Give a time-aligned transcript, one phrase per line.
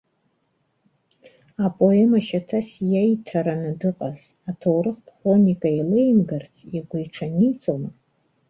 [1.65, 7.89] Апоема шьаҭас иаиҭараны дыҟаз аҭоурыхтә хроника еилеимгарц игәы иҽаниҵома?